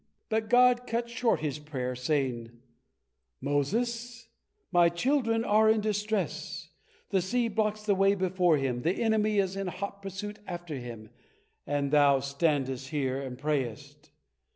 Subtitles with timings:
[0.29, 2.49] But God cut short his prayer, saying:
[3.39, 4.29] "Moses,
[4.71, 6.71] My children are in distress
[7.11, 11.11] the sea blocks the way before them, the enemy is in hot pursuit after them,
[11.67, 14.09] and thou standest here and prayest.